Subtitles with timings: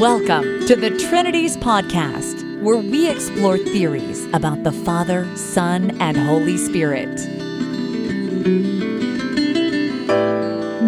[0.00, 6.58] Welcome to the Trinities Podcast, where we explore theories about the Father, Son, and Holy
[6.58, 7.16] Spirit.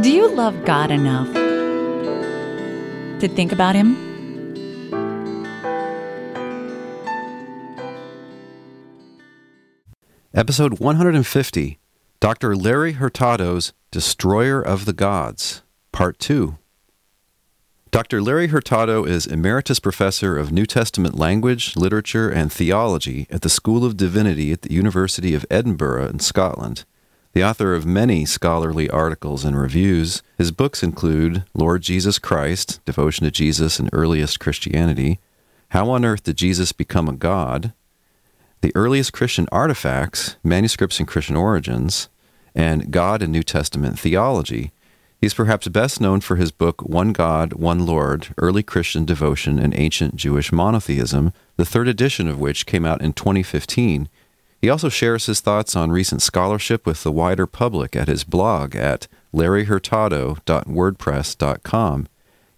[0.03, 1.33] Do you love God enough
[3.21, 3.97] to think about Him?
[10.35, 11.79] Episode 150
[12.21, 12.55] Dr.
[12.55, 15.63] Larry Hurtado's Destroyer of the Gods,
[15.93, 16.59] Part 2.
[17.91, 18.21] Dr.
[18.21, 23.83] Larry Hurtado is Emeritus Professor of New Testament Language, Literature, and Theology at the School
[23.83, 26.85] of Divinity at the University of Edinburgh in Scotland.
[27.33, 33.25] The author of many scholarly articles and reviews, his books include Lord Jesus Christ, Devotion
[33.25, 35.19] to Jesus and Earliest Christianity,
[35.71, 37.73] How on Earth Did Jesus Become a God,
[38.61, 42.11] The Earliest Christian Artifacts, Manuscripts and Christian Origins,
[42.55, 44.73] and God and New Testament Theology,
[45.21, 49.75] He's perhaps best known for his book One God, One Lord Early Christian Devotion and
[49.75, 54.09] Ancient Jewish Monotheism, the third edition of which came out in 2015.
[54.63, 58.77] He also shares his thoughts on recent scholarship with the wider public at his blog
[58.77, 62.09] at larryhurtado.wordpress.com.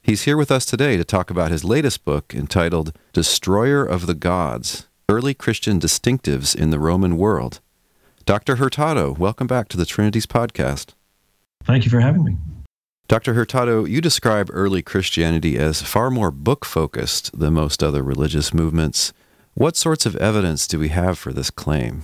[0.02, 4.14] He's here with us today to talk about his latest book entitled Destroyer of the
[4.14, 7.60] Gods Early Christian Distinctives in the Roman World.
[8.26, 8.56] Dr.
[8.56, 10.92] Hurtado, welcome back to the Trinities Podcast.
[11.70, 12.36] Thank you for having me.
[13.06, 13.34] Dr.
[13.34, 19.12] Hurtado, you describe early Christianity as far more book focused than most other religious movements.
[19.54, 22.02] What sorts of evidence do we have for this claim?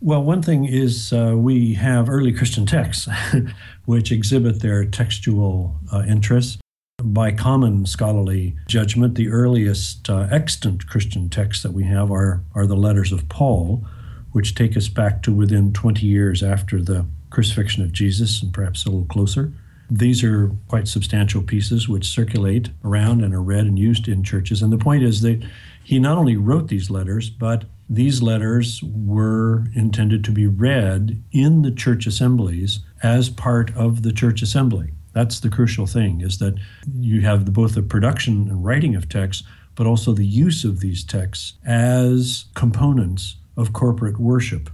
[0.00, 3.08] Well, one thing is uh, we have early Christian texts
[3.84, 6.58] which exhibit their textual uh, interests.
[7.00, 12.66] By common scholarly judgment, the earliest uh, extant Christian texts that we have are, are
[12.66, 13.86] the letters of Paul,
[14.32, 18.86] which take us back to within 20 years after the crucifixion of Jesus and perhaps
[18.86, 19.52] a little closer.
[19.90, 24.62] These are quite substantial pieces which circulate around and are read and used in churches.
[24.62, 25.44] And the point is that
[25.82, 31.62] he not only wrote these letters, but these letters were intended to be read in
[31.62, 34.92] the church assemblies as part of the church assembly.
[35.12, 36.54] That's the crucial thing is that
[36.94, 39.42] you have both the production and writing of texts,
[39.74, 44.70] but also the use of these texts as components of corporate worship.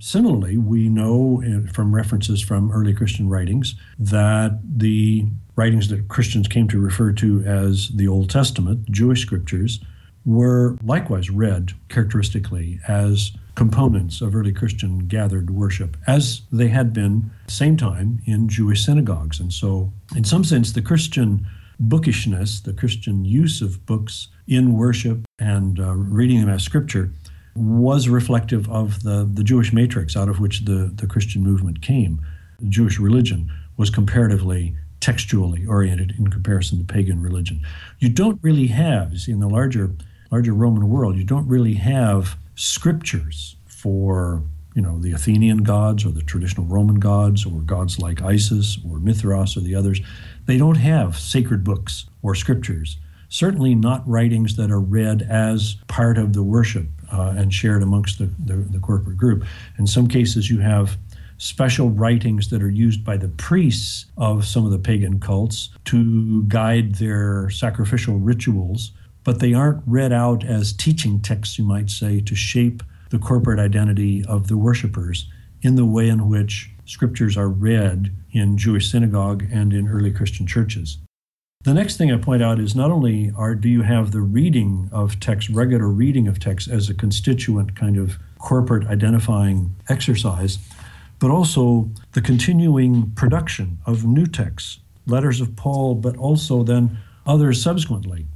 [0.00, 5.26] Similarly, we know uh, from references from early Christian writings that the
[5.56, 9.80] writings that Christians came to refer to as the Old Testament, Jewish scriptures,
[10.24, 17.30] were likewise read characteristically as components of early Christian gathered worship, as they had been
[17.48, 19.40] same time in Jewish synagogues.
[19.40, 21.46] And so, in some sense, the Christian
[21.80, 27.12] bookishness, the Christian use of books in worship and uh, reading them as scripture
[27.58, 32.20] was reflective of the, the Jewish matrix out of which the, the Christian movement came.
[32.60, 37.60] The Jewish religion was comparatively textually oriented in comparison to pagan religion.
[37.98, 39.94] You don't really have, you see, in the larger
[40.30, 44.42] larger Roman world, you don't really have scriptures for
[44.74, 48.98] you know the Athenian gods or the traditional Roman gods or gods like Isis or
[48.98, 50.00] Mithras or the others.
[50.46, 52.98] They don't have sacred books or scriptures.
[53.28, 58.18] Certainly not writings that are read as part of the worship uh, and shared amongst
[58.18, 59.44] the, the, the corporate group.
[59.78, 60.96] In some cases, you have
[61.38, 66.42] special writings that are used by the priests of some of the pagan cults to
[66.44, 68.90] guide their sacrificial rituals,
[69.24, 73.60] but they aren't read out as teaching texts, you might say, to shape the corporate
[73.60, 75.26] identity of the worshippers
[75.62, 80.46] in the way in which scriptures are read in Jewish synagogue and in early Christian
[80.46, 80.98] churches.
[81.62, 84.88] The next thing I point out is not only are do you have the reading
[84.92, 90.58] of text, regular reading of text as a constituent kind of corporate identifying exercise,
[91.18, 97.60] but also the continuing production of new texts, letters of Paul, but also then others
[97.60, 98.26] subsequently.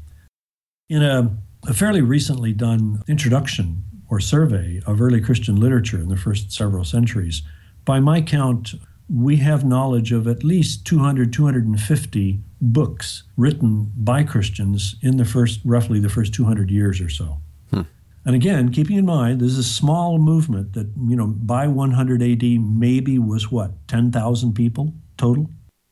[0.89, 1.37] In a,
[1.69, 6.85] a fairly recently done introduction or survey of early Christian literature in the first several
[6.85, 7.43] centuries,
[7.85, 8.75] by my count,
[9.13, 15.61] we have knowledge of at least 200, 250 books written by Christians in the first,
[15.65, 17.39] roughly the first 200 years or so.
[17.71, 17.83] Hmm.
[18.25, 22.23] And again, keeping in mind, this is a small movement that, you know, by 100
[22.23, 25.51] AD maybe was what, 10,000 people total?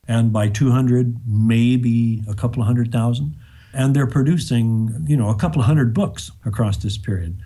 [0.09, 3.37] And by 200, maybe a couple of hundred thousand.
[3.73, 7.39] And they're producing, you know, a couple of hundred books across this period.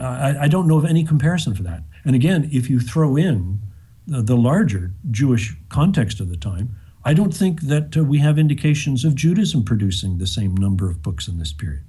[0.00, 1.84] I, I don't know of any comparison for that.
[2.04, 3.60] And again, if you throw in
[4.10, 9.04] the, larger Jewish context of the time, I don't think that uh, we have indications
[9.04, 11.84] of Judaism producing the same number of books in this period.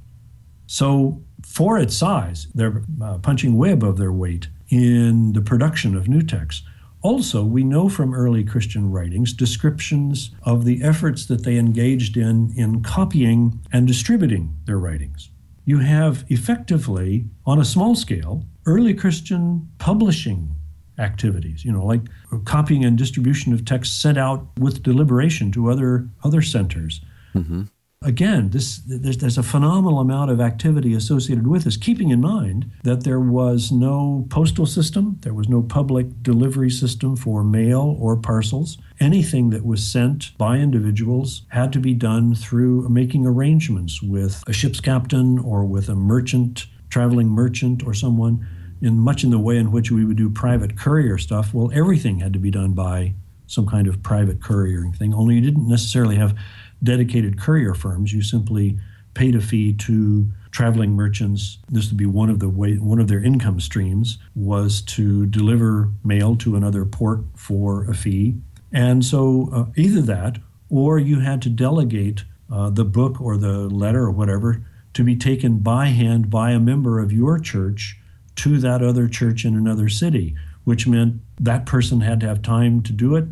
[0.67, 6.07] So, for its size, they're uh, punching way above their weight in the production of
[6.07, 6.63] new texts.
[7.01, 12.53] Also, we know from early Christian writings descriptions of the efforts that they engaged in
[12.55, 15.29] in copying and distributing their writings.
[15.65, 20.55] You have effectively, on a small scale, early Christian publishing
[21.01, 22.01] activities, you know, like
[22.45, 27.01] copying and distribution of texts sent out with deliberation to other other centers.
[27.35, 27.63] Mm-hmm
[28.03, 32.69] again, this there's, there's a phenomenal amount of activity associated with this, keeping in mind
[32.83, 38.15] that there was no postal system, there was no public delivery system for mail or
[38.17, 38.77] parcels.
[38.99, 44.53] Anything that was sent by individuals had to be done through making arrangements with a
[44.53, 48.47] ship's captain or with a merchant, traveling merchant or someone.
[48.81, 52.19] In much in the way in which we would do private courier stuff, well, everything
[52.19, 53.13] had to be done by
[53.47, 55.13] some kind of private couriering thing.
[55.13, 56.37] Only you didn't necessarily have
[56.81, 58.13] dedicated courier firms.
[58.13, 58.79] You simply
[59.13, 61.59] paid a fee to traveling merchants.
[61.69, 65.89] This would be one of the way one of their income streams was to deliver
[66.03, 68.35] mail to another port for a fee.
[68.71, 70.39] And so uh, either that,
[70.69, 75.15] or you had to delegate uh, the book or the letter or whatever to be
[75.15, 77.97] taken by hand by a member of your church
[78.41, 82.81] to that other church in another city, which meant that person had to have time
[82.83, 83.25] to do it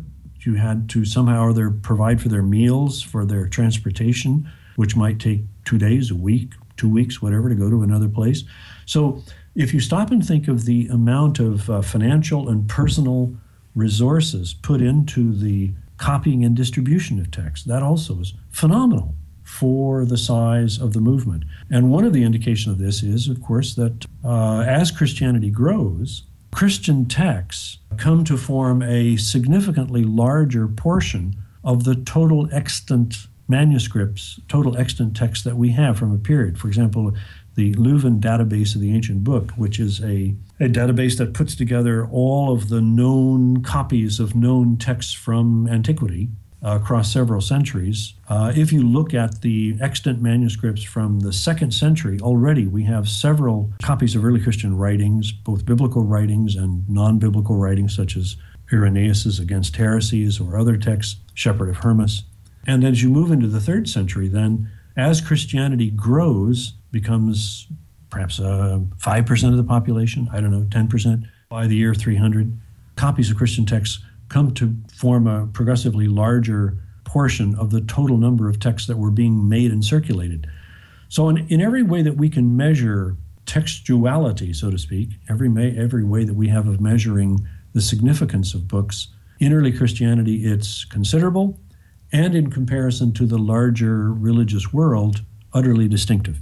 [0.46, 5.18] you had to somehow or other provide for their meals, for their transportation, which might
[5.18, 8.44] take two days, a week, two weeks, whatever, to go to another place.
[8.86, 9.22] So
[9.54, 13.34] if you stop and think of the amount of uh, financial and personal
[13.74, 19.14] resources put into the copying and distribution of text, that also is phenomenal
[19.50, 21.44] for the size of the movement.
[21.70, 26.22] And one of the indications of this is, of course, that uh, as Christianity grows,
[26.52, 34.76] Christian texts come to form a significantly larger portion of the total extant manuscripts, total
[34.78, 36.58] extant texts that we have from a period.
[36.58, 37.12] For example,
[37.56, 42.08] the Leuven database of the ancient book, which is a, a database that puts together
[42.10, 46.30] all of the known copies of known texts from antiquity
[46.64, 48.14] uh, across several centuries.
[48.28, 53.08] Uh, if you look at the extant manuscripts from the second century, already we have
[53.08, 58.36] several copies of early Christian writings, both biblical writings and non biblical writings, such as
[58.72, 62.24] Irenaeus's Against Heresies or other texts, Shepherd of Hermas.
[62.66, 67.66] And as you move into the third century, then as Christianity grows, becomes
[68.10, 72.58] perhaps uh, 5% of the population, I don't know, 10% by the year 300,
[72.96, 78.48] copies of Christian texts come to form a progressively larger portion of the total number
[78.48, 80.46] of texts that were being made and circulated.
[81.08, 85.76] So, in, in every way that we can measure textuality, so to speak, every, may,
[85.76, 89.08] every way that we have of measuring the significance of books,
[89.40, 91.58] in early Christianity, it's considerable,
[92.12, 95.22] and in comparison to the larger religious world,
[95.52, 96.40] utterly distinctive.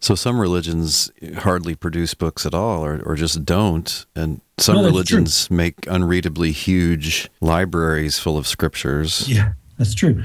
[0.00, 4.84] So some religions hardly produce books at all, or, or just don't, and some no,
[4.84, 5.56] religions true.
[5.56, 9.28] make unreadably huge libraries full of scriptures.
[9.28, 10.24] Yeah, that's true.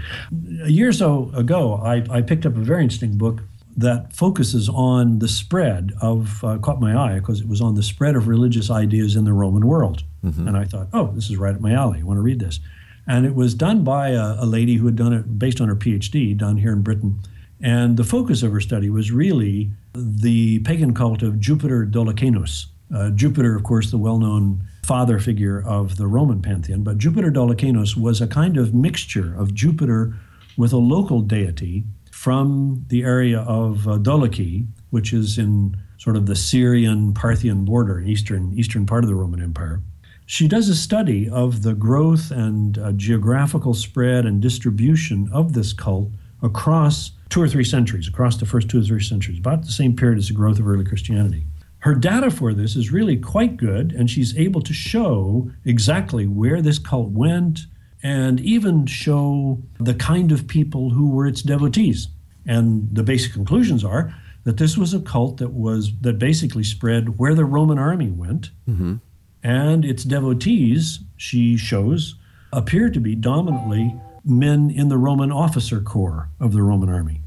[0.63, 3.41] A year or so ago, I, I picked up a very interesting book
[3.75, 7.83] that focuses on the spread of uh, caught my eye because it was on the
[7.83, 10.47] spread of religious ideas in the Roman world, mm-hmm.
[10.47, 11.99] and I thought, oh, this is right up my alley.
[11.99, 12.61] I want to read this,
[13.05, 15.75] and it was done by a, a lady who had done it based on her
[15.75, 17.19] PhD done here in Britain
[17.61, 22.67] and the focus of her study was really the pagan cult of Jupiter Dolichenus.
[22.93, 27.31] Uh, Jupiter, of course, the well known father figure of the Roman pantheon, but Jupiter
[27.31, 30.15] Dolichenus was a kind of mixture of Jupiter
[30.57, 36.27] with a local deity from the area of uh, Doliche, which is in sort of
[36.27, 39.81] the Syrian Parthian border, eastern, eastern part of the Roman Empire.
[40.27, 45.71] She does a study of the growth and uh, geographical spread and distribution of this
[45.73, 46.09] cult
[46.45, 49.95] across two or three centuries, across the first two or three centuries, about the same
[49.95, 51.45] period as the growth of early Christianity.
[51.79, 56.61] Her data for this is really quite good, and she's able to show exactly where
[56.61, 57.61] this cult went
[58.01, 62.07] and even show the kind of people who were its devotees.
[62.45, 67.17] And the basic conclusions are that this was a cult that was that basically spread
[67.17, 68.95] where the Roman army went, mm-hmm.
[69.43, 72.15] and its devotees, she shows,
[72.53, 73.93] appear to be dominantly
[74.25, 77.21] men in the Roman officer corps of the Roman army.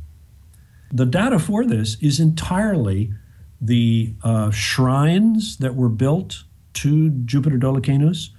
[0.92, 3.12] The data for this is entirely
[3.60, 8.30] the uh, shrines that were built to Jupiter Dolichenus,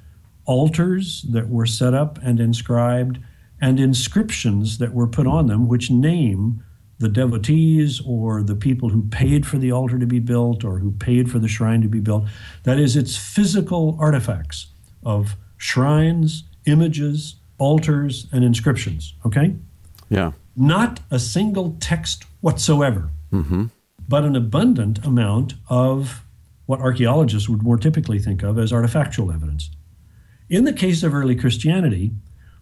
[0.46, 3.20] altars that were set up and inscribed,
[3.62, 6.64] and inscriptions that were put on them which name
[7.00, 10.92] the devotees or the people who paid for the altar to be built or who
[10.92, 12.26] paid for the shrine to be built.
[12.64, 14.68] That is, it's physical artifacts
[15.04, 19.14] of shrines, images, altars, and inscriptions.
[19.26, 19.56] Okay?
[20.10, 20.32] Yeah.
[20.56, 23.66] Not a single text whatsoever, mm-hmm.
[24.08, 26.24] but an abundant amount of
[26.66, 29.70] what archaeologists would more typically think of as artifactual evidence.
[30.50, 32.12] In the case of early Christianity,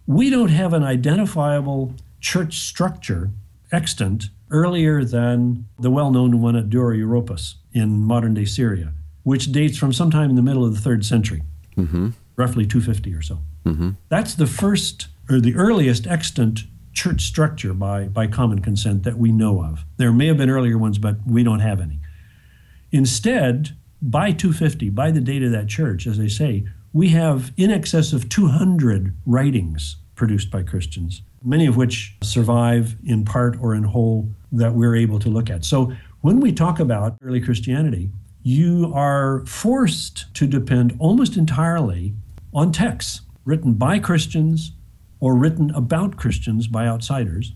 [0.06, 3.30] we don't have an identifiable church structure
[3.72, 9.52] extant earlier than the well known one at Dura Europos in modern day Syria, which
[9.52, 11.42] dates from sometime in the middle of the third century,
[11.76, 12.10] mm-hmm.
[12.38, 13.40] Roughly 250 or so.
[13.66, 13.90] Mm-hmm.
[14.08, 16.60] That's the first or the earliest extant
[16.94, 19.84] church structure by, by common consent that we know of.
[19.98, 22.00] There may have been earlier ones, but we don't have any.
[22.90, 27.70] Instead, by 250, by the date of that church, as I say, we have in
[27.70, 33.84] excess of 200 writings produced by Christians, many of which survive in part or in
[33.84, 35.64] whole that we're able to look at.
[35.64, 35.92] So
[36.22, 38.10] when we talk about early Christianity,
[38.42, 42.14] you are forced to depend almost entirely
[42.52, 44.72] on texts written by Christians
[45.20, 47.52] or written about Christians by outsiders.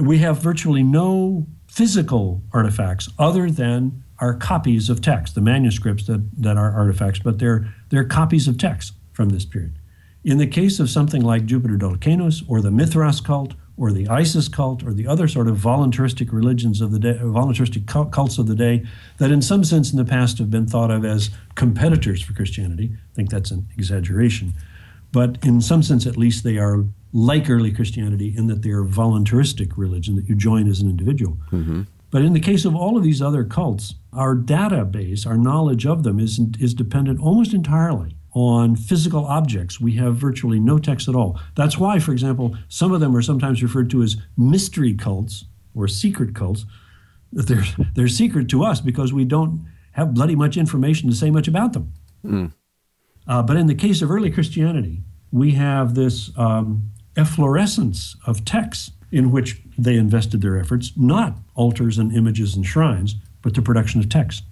[0.00, 6.28] We have virtually no physical artifacts other than our copies of text, the manuscripts that,
[6.42, 9.78] that are artifacts, but they're, they're copies of texts from this period.
[10.22, 14.46] In the case of something like Jupiter Dolichenus or the Mithras cult or the Isis
[14.46, 18.54] cult or the other sort of voluntaristic religions of the day, voluntaristic cults of the
[18.54, 18.84] day
[19.16, 22.90] that in some sense in the past have been thought of as competitors for Christianity.
[22.92, 24.52] I think that's an exaggeration.
[25.12, 26.84] But in some sense, at least, they are
[27.14, 31.38] like early Christianity in that they are voluntaristic religion that you join as an individual.
[31.50, 31.82] Mm-hmm.
[32.10, 36.02] But in the case of all of these other cults, our database, our knowledge of
[36.02, 39.80] them is, is dependent almost entirely on physical objects.
[39.80, 41.40] We have virtually no text at all.
[41.56, 45.44] That's why, for example, some of them are sometimes referred to as mystery cults
[45.74, 46.64] or secret cults.
[47.32, 51.48] They're, they're secret to us because we don't have bloody much information to say much
[51.48, 51.92] about them.
[52.24, 52.52] Mm.
[53.26, 58.92] Uh, but in the case of early Christianity, we have this um, efflorescence of texts
[59.12, 64.00] in which they invested their efforts, not altars and images and shrines, but the production
[64.00, 64.44] of text.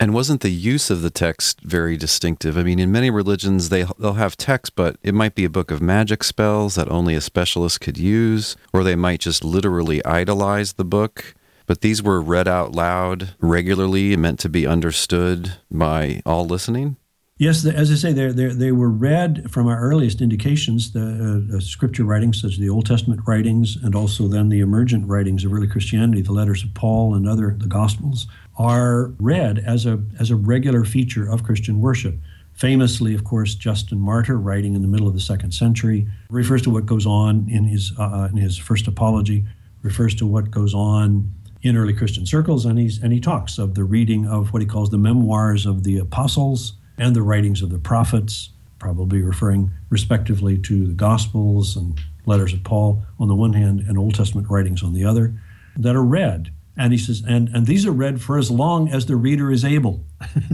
[0.00, 2.56] And wasn't the use of the text very distinctive?
[2.56, 5.70] I mean, in many religions, they they'll have text, but it might be a book
[5.70, 10.72] of magic spells that only a specialist could use, or they might just literally idolize
[10.72, 11.34] the book.
[11.66, 16.96] But these were read out loud regularly meant to be understood by all listening.
[17.36, 22.04] Yes, as I say, they they were read from our earliest indications, the uh, scripture
[22.04, 25.66] writings, such as the Old Testament writings, and also then the emergent writings of early
[25.66, 28.26] Christianity, the letters of Paul and other the Gospels,
[28.60, 32.14] are read as a as a regular feature of Christian worship.
[32.52, 36.70] Famously, of course, Justin Martyr, writing in the middle of the second century, refers to
[36.70, 39.46] what goes on in his uh, in his first apology,
[39.82, 43.76] refers to what goes on in early Christian circles, and he's and he talks of
[43.76, 47.70] the reading of what he calls the memoirs of the apostles and the writings of
[47.70, 53.54] the prophets, probably referring respectively to the Gospels and letters of Paul on the one
[53.54, 55.32] hand and Old Testament writings on the other,
[55.78, 56.52] that are read.
[56.80, 59.66] And he says, and, and these are read for as long as the reader is
[59.66, 60.02] able.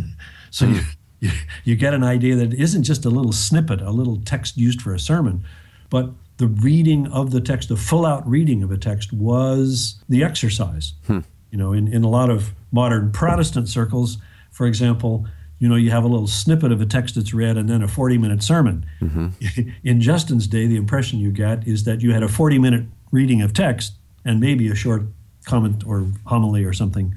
[0.51, 0.81] so you,
[1.21, 1.31] you,
[1.63, 4.83] you get an idea that it isn't just a little snippet, a little text used
[4.83, 5.45] for a sermon,
[5.89, 10.25] but the reading of the text, the full out reading of a text was the
[10.25, 10.95] exercise.
[11.07, 11.21] Hmm.
[11.53, 14.19] You know, in, in a lot of modern Protestant circles,
[14.51, 15.29] for example,
[15.61, 17.89] you know, you have a little snippet of a text that's read and then a
[17.89, 18.85] 40 minute sermon.
[19.01, 19.71] Mm-hmm.
[19.85, 23.41] In Justin's day, the impression you get is that you had a 40 minute reading
[23.41, 25.05] of text and maybe a short
[25.47, 27.15] comment or homily or something.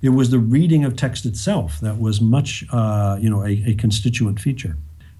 [0.00, 3.74] It was the reading of text itself that was much, uh, you know, a, a,
[3.74, 4.76] constituent feature.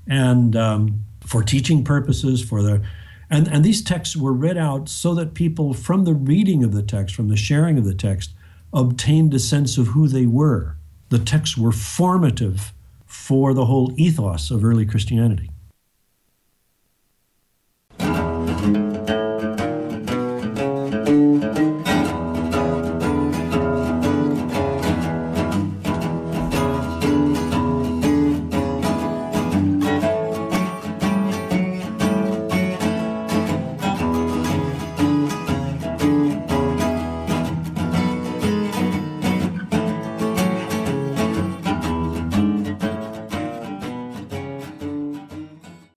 [0.07, 2.83] And um, for teaching purposes, for the
[3.29, 6.83] and, and these texts were read out so that people, from the reading of the
[6.83, 8.31] text, from the sharing of the text,
[8.73, 10.77] obtained a sense of who they were
[11.11, 12.73] the texts were formative
[13.05, 15.50] for the whole ethos of early Christianity.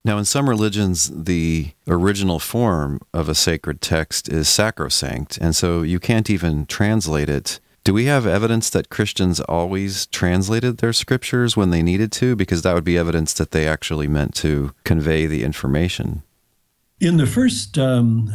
[0.05, 5.81] Now, in some religions, the original form of a sacred text is sacrosanct, and so
[5.81, 7.61] you can't even translate it.
[7.85, 12.35] Do we have evidence that Christians always translated their scriptures when they needed to?
[12.35, 16.23] Because that would be evidence that they actually meant to convey the information.
[16.99, 18.29] In the first um,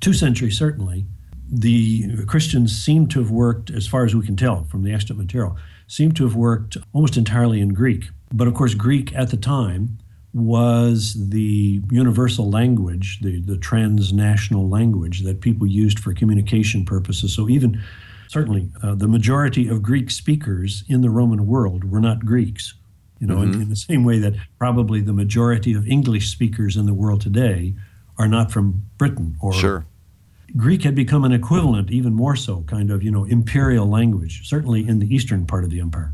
[0.00, 1.06] two centuries, certainly,
[1.50, 5.18] the Christians seem to have worked, as far as we can tell from the extant
[5.18, 8.10] material, seem to have worked almost entirely in Greek.
[8.32, 9.98] But of course, Greek at the time
[10.34, 17.34] was the universal language, the, the transnational language that people used for communication purposes.
[17.34, 17.82] So, even
[18.28, 22.74] certainly, uh, the majority of Greek speakers in the Roman world were not Greeks.
[23.20, 23.54] You know, mm-hmm.
[23.54, 27.20] in, in the same way that probably the majority of English speakers in the world
[27.20, 27.74] today
[28.16, 29.86] are not from Britain or sure.
[30.56, 34.86] Greek had become an equivalent, even more so, kind of, you know, imperial language, certainly
[34.86, 36.12] in the eastern part of the empire.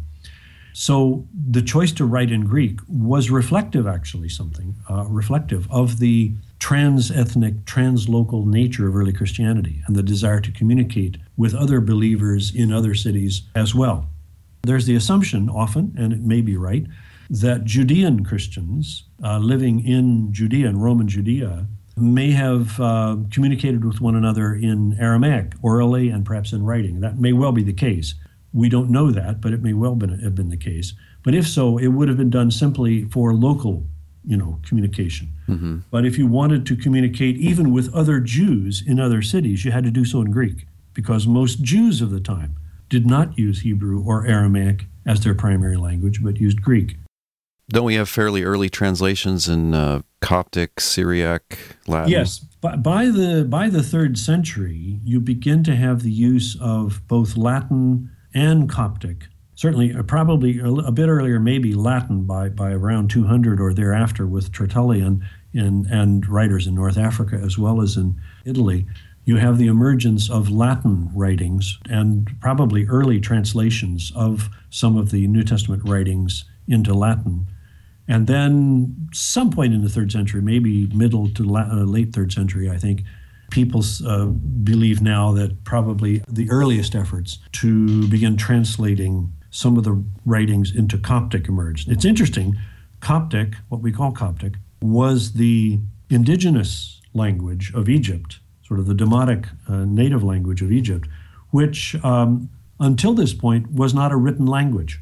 [0.76, 6.32] So the choice to write in Greek was reflective, actually, something uh, reflective of the
[6.58, 11.80] trans ethnic, trans local nature of early Christianity and the desire to communicate with other
[11.80, 14.08] believers in other cities as well.
[14.62, 16.86] There's the assumption, often, and it may be right,
[17.30, 24.00] that Judean Christians uh, living in Judea and Roman Judea may have uh, communicated with
[24.00, 27.00] one another in Aramaic, orally and perhaps in writing.
[27.00, 28.14] That may well be the case.
[28.54, 30.94] We don't know that, but it may well been, have been the case.
[31.24, 33.84] But if so, it would have been done simply for local,
[34.24, 35.32] you know, communication.
[35.48, 35.78] Mm-hmm.
[35.90, 39.84] But if you wanted to communicate even with other Jews in other cities, you had
[39.84, 42.56] to do so in Greek, because most Jews of the time
[42.88, 46.96] did not use Hebrew or Aramaic as their primary language, but used Greek.
[47.70, 52.10] Don't we have fairly early translations in uh, Coptic, Syriac, Latin?
[52.10, 52.38] Yes.
[52.60, 57.36] By, by, the by the third century, you begin to have the use of both
[57.36, 59.28] Latin and Coptic.
[59.54, 64.26] Certainly, uh, probably a, a, bit earlier, maybe Latin by, by around 200 or thereafter
[64.26, 68.86] with Tertullian in, and writers in North Africa as well as in Italy.
[69.24, 75.26] You have the emergence of Latin writings and probably early translations of some of the
[75.28, 77.46] New Testament writings into Latin.
[78.06, 82.32] And then, some point in the third century, maybe middle to la- uh, late third
[82.32, 83.02] century, I think,
[83.50, 90.04] people uh, believe now that probably the earliest efforts to begin translating some of the
[90.24, 91.88] writings into Coptic emerged.
[91.88, 92.56] It's interesting,
[93.00, 95.78] Coptic, what we call Coptic, was the
[96.10, 101.08] indigenous language of Egypt, sort of the Demotic uh, native language of Egypt,
[101.50, 105.00] which um, until this point was not a written language.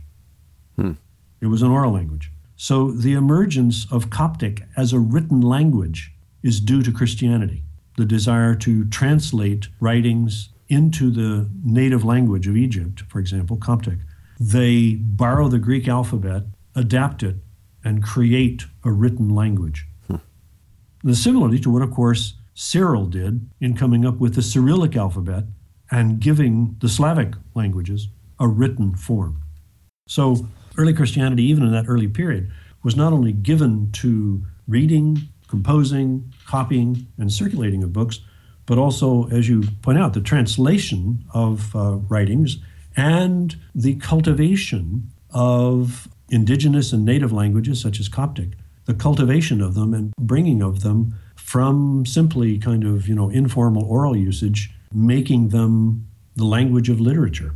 [0.76, 0.92] Hmm.
[1.40, 2.30] It was an oral language.
[2.56, 7.64] So the emergence of Coptic as a written language is due to Christianity,
[7.96, 13.98] the desire to translate writings into the native language of Egypt, for example, Coptic.
[14.40, 17.37] They borrow the Greek alphabet, adapt it,
[17.85, 19.87] and create a written language.
[20.09, 21.12] Hmm.
[21.12, 25.44] Similarly to what, of course, Cyril did in coming up with the Cyrillic alphabet
[25.90, 29.42] and giving the Slavic languages a written form.
[30.09, 32.50] So early Christianity, even in that early period,
[32.83, 38.20] was not only given to reading, composing, copying, and circulating of books,
[38.64, 42.56] but also, as you point out, the translation of uh, writings
[42.96, 48.54] and the cultivation of indigenous and native languages such as Coptic,
[48.86, 53.84] the cultivation of them and bringing of them from simply kind of, you know, informal
[53.84, 57.54] oral usage, making them the language of literature.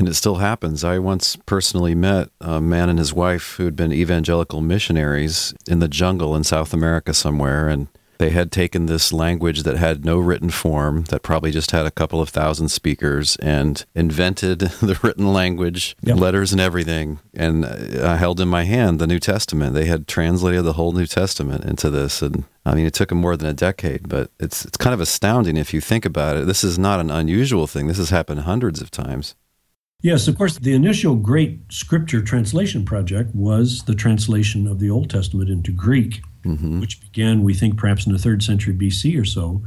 [0.00, 0.82] And it still happens.
[0.82, 5.80] I once personally met a man and his wife who had been evangelical missionaries in
[5.80, 7.68] the jungle in South America somewhere.
[7.68, 11.84] And they had taken this language that had no written form, that probably just had
[11.84, 16.16] a couple of thousand speakers, and invented the written language, yep.
[16.16, 17.20] letters and everything.
[17.34, 19.74] And I held in my hand the New Testament.
[19.74, 22.22] They had translated the whole New Testament into this.
[22.22, 25.00] And I mean, it took them more than a decade, but it's, it's kind of
[25.02, 26.46] astounding if you think about it.
[26.46, 29.34] This is not an unusual thing, this has happened hundreds of times.
[30.02, 35.10] Yes, of course, the initial great scripture translation project was the translation of the Old
[35.10, 36.80] Testament into Greek, mm-hmm.
[36.80, 39.62] which began, we think, perhaps in the third century BC or so,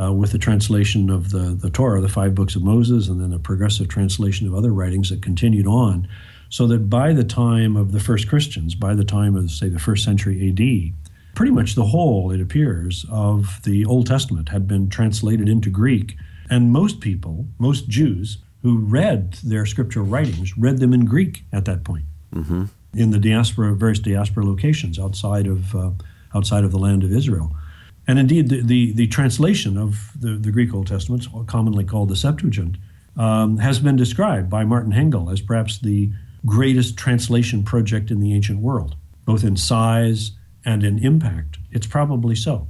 [0.00, 3.32] uh, with the translation of the, the Torah, the five books of Moses, and then
[3.32, 6.06] a progressive translation of other writings that continued on.
[6.50, 9.78] So that by the time of the first Christians, by the time of, say, the
[9.78, 14.88] first century AD, pretty much the whole, it appears, of the Old Testament had been
[14.88, 16.16] translated into Greek.
[16.50, 21.64] And most people, most Jews, who read their scriptural writings read them in Greek at
[21.64, 22.64] that point mm-hmm.
[22.94, 25.90] in the diaspora, various diaspora locations outside of uh,
[26.34, 27.54] outside of the land of Israel.
[28.06, 32.16] And indeed, the, the, the translation of the, the, Greek Old Testament, commonly called the
[32.16, 32.78] Septuagint,
[33.16, 36.10] um, has been described by Martin Hengel as perhaps the
[36.46, 40.32] greatest translation project in the ancient world, both in size
[40.64, 41.58] and in impact.
[41.70, 42.68] It's probably so.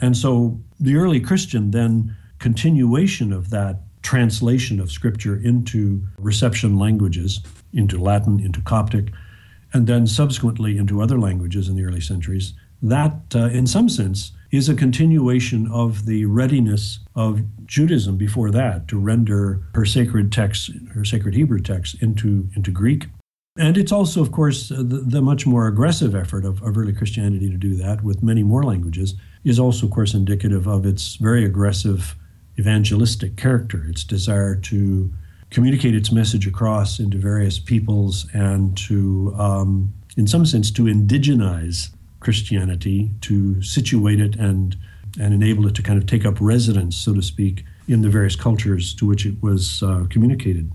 [0.00, 7.40] And so the early Christian then continuation of that translation of scripture into reception languages,
[7.72, 9.12] into Latin, into Coptic,
[9.72, 14.30] and then subsequently into other languages in the early centuries, that, uh, in some sense,
[14.52, 20.70] is a continuation of the readiness of Judaism before that to render her sacred texts,
[20.94, 23.08] her sacred Hebrew texts, into, into Greek.
[23.58, 26.92] And it's also, of course, uh, the, the, much more aggressive effort of, of early
[26.92, 31.16] Christianity to do that with many more languages is also, of course, indicative of its
[31.16, 32.14] very aggressive
[32.58, 35.12] evangelistic character, its desire to
[35.50, 41.90] communicate its message across into various peoples and to um, in some sense, to indigenize
[42.20, 44.76] Christianity, to situate it and
[45.18, 48.36] and enable it to kind of take up residence, so to speak, in the various
[48.36, 50.70] cultures to which it was uh, communicated.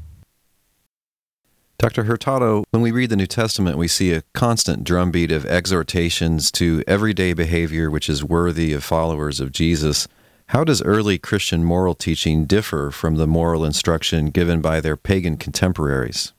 [1.77, 2.05] Dr.
[2.05, 6.83] Hurtado, when we read the New Testament, we see a constant drumbeat of exhortations to
[6.87, 10.07] everyday behavior which is worthy of followers of Jesus.
[10.51, 15.37] How does early Christian moral teaching differ from the moral instruction given by their pagan
[15.37, 16.33] contemporaries?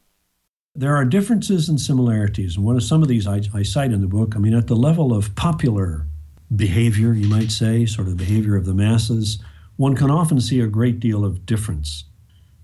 [0.74, 2.56] There are differences and similarities.
[2.56, 4.36] And one of some of these I, I cite in the book.
[4.36, 6.06] I mean, at the level of popular
[6.54, 9.38] behavior, you might say, sort of the behavior of the masses,
[9.76, 12.04] one can often see a great deal of difference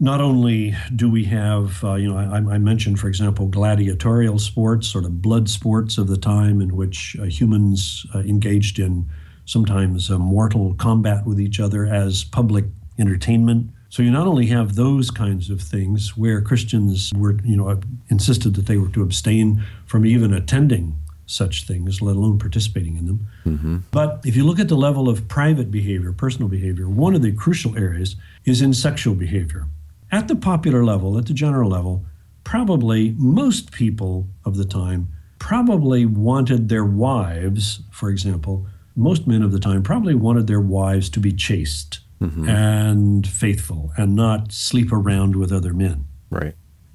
[0.00, 4.87] not only do we have, uh, you know, I, I, mentioned, for example, gladiatorial sports,
[4.87, 9.11] sort of blood sports of the time in which uh, humans uh, engaged in
[9.48, 12.66] sometimes a mortal combat with each other as public
[12.98, 13.70] entertainment.
[13.88, 17.80] So you not only have those kinds of things where Christians were, you know,
[18.11, 23.06] insisted that they were to abstain from even attending such things, let alone participating in
[23.06, 23.26] them.
[23.46, 23.76] Mm-hmm.
[23.90, 27.32] But if you look at the level of private behavior, personal behavior, one of the
[27.32, 29.66] crucial areas is in sexual behavior.
[30.12, 32.04] At the popular level, at the general level,
[32.44, 35.08] probably most people of the time
[35.38, 38.66] probably wanted their wives, for example,
[38.98, 42.48] most men of the time probably wanted their wives to be chaste mm-hmm.
[42.48, 46.06] and faithful and not sleep around with other men.
[46.30, 46.54] Right.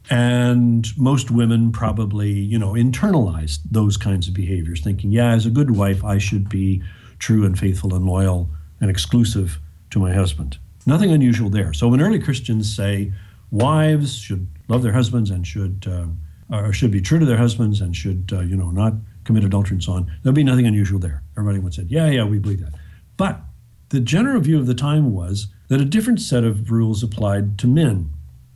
[0.09, 5.49] And most women probably, you know, internalized those kinds of behaviors, thinking, yeah, as a
[5.49, 6.83] good wife, I should be
[7.19, 8.49] true and faithful and loyal
[8.81, 9.59] and exclusive
[9.91, 10.57] to my husband.
[10.85, 11.71] Nothing unusual there.
[11.71, 13.13] So when early Christians say
[13.49, 16.07] wives should love their husbands and should uh,
[16.53, 19.75] or should be true to their husbands and should uh, you know not commit adultery
[19.75, 21.23] and so on, there'd be nothing unusual there.
[21.37, 22.73] Everybody would say, yeah, yeah, we believe that.
[23.17, 23.41] But
[23.89, 27.67] the general view of the time was that a different set of rules applied to
[27.67, 28.09] men.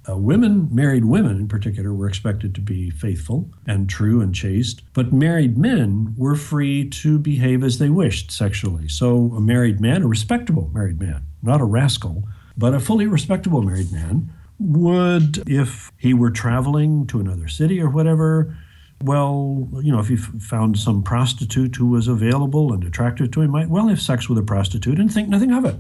[0.10, 4.82] Uh, women, married women in particular, were expected to be faithful and true and chaste,
[4.94, 8.88] but married men were free to behave as they wished sexually.
[8.88, 12.24] So, a married man, a respectable married man, not a rascal,
[12.58, 17.90] but a fully respectable married man, would, if he were traveling to another city or
[17.90, 18.56] whatever,
[19.04, 23.52] well, you know, if he found some prostitute who was available and attractive to him,
[23.52, 25.76] might well have sex with a prostitute and think nothing of it.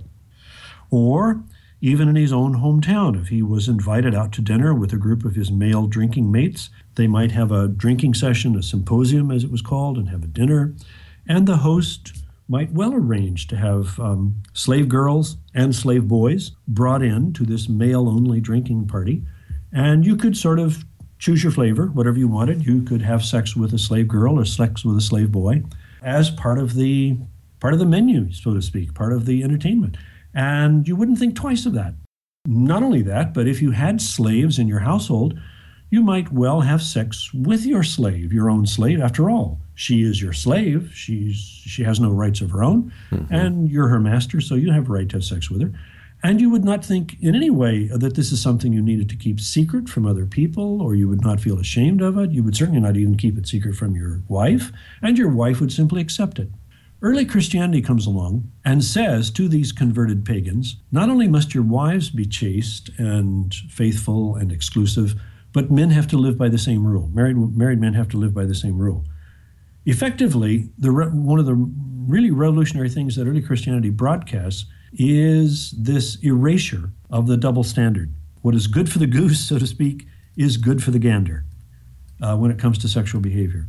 [0.91, 1.43] Or
[1.81, 3.19] even in his own hometown.
[3.19, 6.69] If he was invited out to dinner with a group of his male drinking mates,
[6.95, 10.27] they might have a drinking session, a symposium as it was called, and have a
[10.27, 10.73] dinner.
[11.27, 12.13] And the host
[12.47, 17.67] might well arrange to have um, slave girls and slave boys brought in to this
[17.67, 19.23] male only drinking party.
[19.71, 20.85] And you could sort of
[21.19, 22.65] choose your flavor, whatever you wanted.
[22.65, 25.63] You could have sex with a slave girl or sex with a slave boy
[26.01, 27.17] as part of the
[27.59, 29.97] part of the menu, so to speak, part of the entertainment.
[30.33, 31.95] And you wouldn't think twice of that.
[32.45, 35.39] Not only that, but if you had slaves in your household,
[35.89, 39.01] you might well have sex with your slave, your own slave.
[39.01, 40.91] After all, she is your slave.
[40.93, 43.33] She's she has no rights of her own, mm-hmm.
[43.33, 45.71] and you're her master, so you have a right to have sex with her.
[46.23, 49.15] And you would not think in any way that this is something you needed to
[49.15, 52.31] keep secret from other people, or you would not feel ashamed of it.
[52.31, 55.71] You would certainly not even keep it secret from your wife, and your wife would
[55.71, 56.49] simply accept it.
[56.99, 62.09] Early Christianity comes along and says to these converted pagans not only must your wives
[62.09, 65.13] be chaste and faithful and exclusive,
[65.53, 67.09] but men have to live by the same rule.
[67.13, 69.05] Married, married men have to live by the same rule.
[69.85, 76.91] Effectively, the, one of the really revolutionary things that early Christianity broadcasts is this erasure
[77.09, 78.13] of the double standard.
[78.41, 81.43] What is good for the goose, so to speak, is good for the gander
[82.21, 83.67] uh, when it comes to sexual behavior.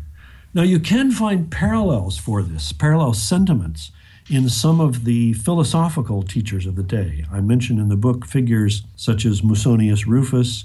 [0.54, 3.90] Now, you can find parallels for this, parallel sentiments
[4.30, 7.24] in some of the philosophical teachers of the day.
[7.32, 10.64] I mention in the book figures such as Musonius Rufus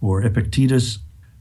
[0.00, 0.98] or Epictetus,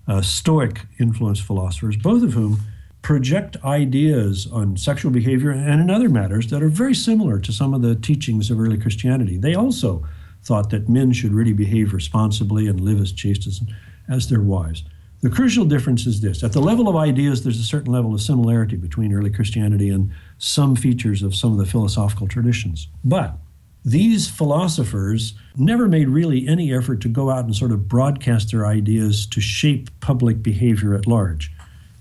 [0.07, 2.61] uh, Stoic influenced philosophers, both of whom
[3.03, 7.73] project ideas on sexual behavior and in other matters that are very similar to some
[7.73, 9.37] of the teachings of early Christianity.
[9.37, 10.07] They also
[10.41, 13.61] thought that men should really behave responsibly and live as chaste as,
[14.09, 14.83] as their wives.
[15.21, 18.21] The crucial difference is this at the level of ideas, there's a certain level of
[18.21, 22.87] similarity between early Christianity and some features of some of the philosophical traditions.
[23.03, 23.37] But
[23.85, 28.65] these philosophers never made really any effort to go out and sort of broadcast their
[28.65, 31.51] ideas to shape public behavior at large.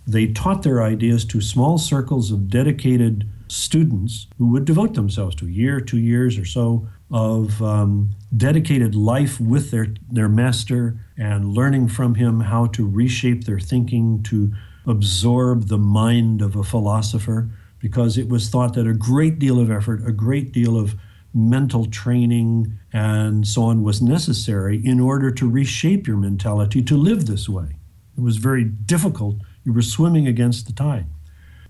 [0.07, 5.47] They taught their ideas to small circles of dedicated students who would devote themselves to
[5.47, 11.55] a year, two years or so of um, dedicated life with their, their master and
[11.55, 14.53] learning from him how to reshape their thinking, to
[14.87, 19.71] absorb the mind of a philosopher, because it was thought that a great deal of
[19.71, 20.95] effort, a great deal of
[21.35, 27.27] mental training, and so on was necessary in order to reshape your mentality to live
[27.27, 27.77] this way.
[28.17, 31.07] It was very difficult You were swimming against the tide.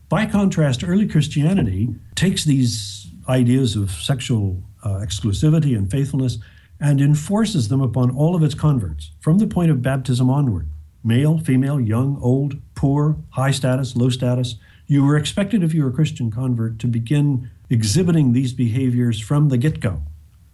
[0.08, 6.38] By contrast, early Christianity takes these ideas of sexual uh, exclusivity and faithfulness
[6.80, 10.68] and enforces them upon all of its converts from the point of baptism onward
[11.04, 14.56] male, female, young, old, poor, high status, low status.
[14.86, 19.48] You were expected, if you were a Christian convert, to begin exhibiting these behaviors from
[19.48, 20.02] the get go.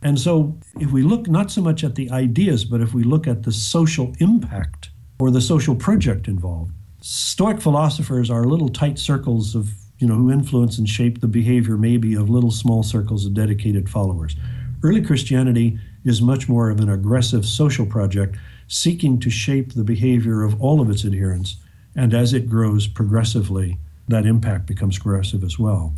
[0.01, 3.27] And so, if we look not so much at the ideas, but if we look
[3.27, 9.54] at the social impact or the social project involved, Stoic philosophers are little tight circles
[9.54, 13.34] of, you know, who influence and shape the behavior maybe of little small circles of
[13.34, 14.34] dedicated followers.
[14.82, 20.42] Early Christianity is much more of an aggressive social project seeking to shape the behavior
[20.42, 21.56] of all of its adherents.
[21.94, 25.94] And as it grows progressively, that impact becomes progressive as well.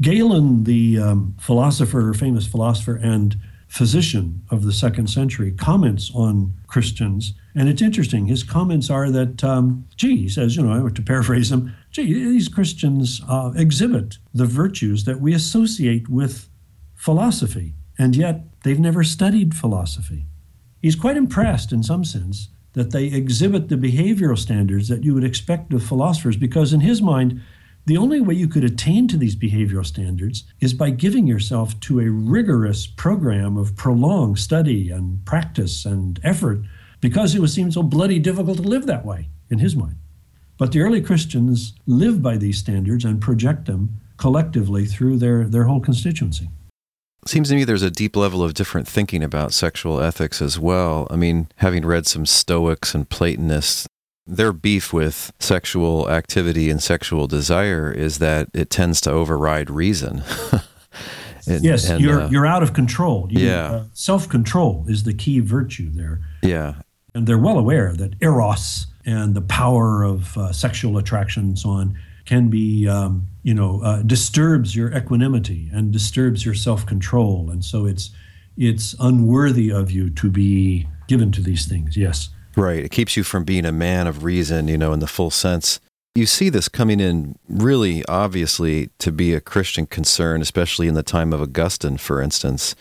[0.00, 3.36] Galen, the um, philosopher, famous philosopher, and
[3.68, 7.34] physician of the second century, comments on Christians.
[7.54, 8.26] And it's interesting.
[8.26, 12.48] His comments are that, um, gee, he says, you know, to paraphrase him, gee, these
[12.48, 16.48] Christians uh, exhibit the virtues that we associate with
[16.94, 20.26] philosophy, and yet they've never studied philosophy.
[20.80, 25.24] He's quite impressed, in some sense, that they exhibit the behavioral standards that you would
[25.24, 27.40] expect of philosophers, because in his mind,
[27.86, 31.98] the only way you could attain to these behavioral standards is by giving yourself to
[31.98, 36.60] a rigorous program of prolonged study and practice and effort,
[37.00, 39.96] because it would seem so bloody difficult to live that way, in his mind.
[40.58, 45.64] But the early Christians live by these standards and project them collectively through their, their
[45.64, 46.50] whole constituency.
[47.26, 51.06] Seems to me there's a deep level of different thinking about sexual ethics as well.
[51.10, 53.86] I mean, having read some Stoics and Platonists,
[54.26, 60.22] their beef with sexual activity and sexual desire is that it tends to override reason.
[61.46, 63.26] and, yes, and, you're uh, you're out of control.
[63.30, 66.20] You, yeah, uh, self control is the key virtue there.
[66.42, 66.76] Yeah,
[67.14, 71.70] and they're well aware that eros and the power of uh, sexual attraction and so
[71.70, 77.64] on can be, um, you know, uh, disturbs your equanimity and disturbs your self-control, and
[77.64, 78.10] so it's
[78.56, 81.96] it's unworthy of you to be given to these things.
[81.96, 82.28] Yes.
[82.56, 82.84] Right.
[82.84, 85.80] It keeps you from being a man of reason, you know, in the full sense.
[86.14, 91.04] You see this coming in really obviously to be a Christian concern, especially in the
[91.04, 92.74] time of Augustine, for instance.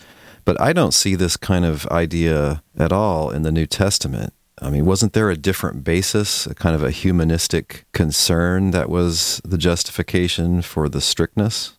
[0.49, 4.33] But I don't see this kind of idea at all in the New Testament.
[4.59, 9.41] I mean, wasn't there a different basis, a kind of a humanistic concern that was
[9.45, 11.77] the justification for the strictness?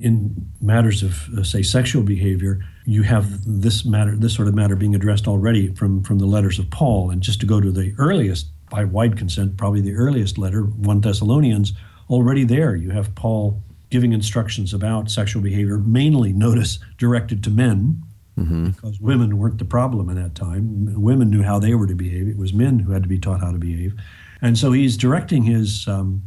[0.00, 4.76] In matters of, uh, say, sexual behavior, you have this matter, this sort of matter
[4.76, 7.10] being addressed already from, from the letters of Paul.
[7.10, 11.02] And just to go to the earliest, by wide consent, probably the earliest letter, 1
[11.02, 11.74] Thessalonians,
[12.08, 18.02] already there you have Paul giving instructions about sexual behavior, mainly, notice, directed to men,
[18.38, 18.70] mm-hmm.
[18.70, 21.00] because women weren't the problem in that time.
[21.00, 22.28] Women knew how they were to behave.
[22.28, 23.94] It was men who had to be taught how to behave.
[24.42, 26.22] And so he's directing his um,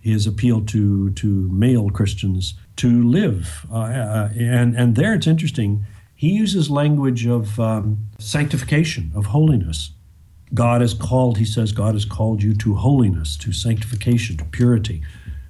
[0.00, 3.66] his appeal to to male Christians to live.
[3.70, 5.84] Uh, uh, and and there it's interesting.
[6.14, 9.92] He uses language of um, sanctification, of holiness.
[10.52, 15.00] God has called, he says, God has called you to holiness, to sanctification, to purity,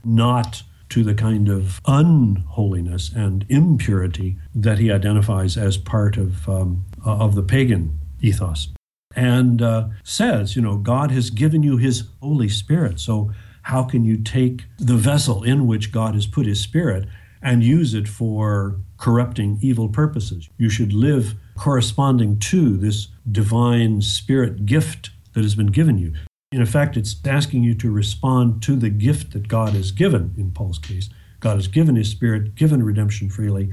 [0.05, 6.85] not to the kind of unholiness and impurity that he identifies as part of, um,
[7.05, 8.68] of the pagan ethos.
[9.16, 13.00] And uh, says, you know, God has given you his Holy Spirit.
[13.00, 17.07] So, how can you take the vessel in which God has put his Spirit
[17.42, 20.48] and use it for corrupting evil purposes?
[20.59, 26.14] You should live corresponding to this divine spirit gift that has been given you.
[26.53, 30.51] In effect, it's asking you to respond to the gift that God has given, in
[30.51, 31.09] Paul's case.
[31.39, 33.73] God has given his spirit, given redemption freely.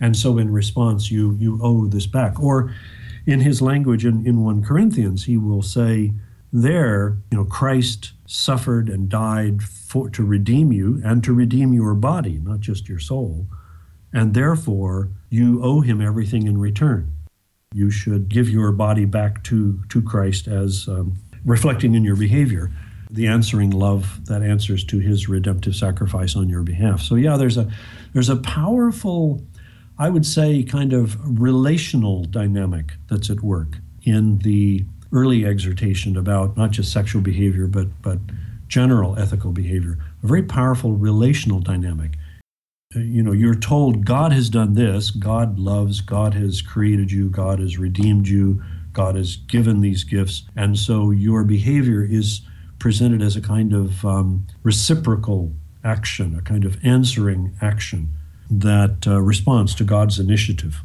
[0.00, 2.40] And so in response, you, you owe this back.
[2.40, 2.74] Or
[3.26, 6.14] in his language in, in 1 Corinthians, he will say,
[6.50, 11.92] there, you know, Christ suffered and died for, to redeem you and to redeem your
[11.92, 13.46] body, not just your soul.
[14.14, 17.12] And therefore, you owe him everything in return.
[17.74, 22.70] You should give your body back to, to Christ as um, reflecting in your behavior
[23.10, 27.00] the answering love that answers to his redemptive sacrifice on your behalf.
[27.00, 27.70] So yeah, there's a
[28.12, 29.42] there's a powerful
[29.98, 36.56] I would say kind of relational dynamic that's at work in the early exhortation about
[36.56, 38.18] not just sexual behavior but but
[38.66, 39.98] general ethical behavior.
[40.22, 42.16] A very powerful relational dynamic.
[42.96, 47.28] Uh, you know, you're told God has done this, God loves, God has created you,
[47.28, 48.62] God has redeemed you,
[48.94, 50.44] God has given these gifts.
[50.56, 52.40] And so your behavior is
[52.78, 55.52] presented as a kind of um, reciprocal
[55.84, 58.10] action, a kind of answering action
[58.50, 60.82] that uh, responds to God's initiative.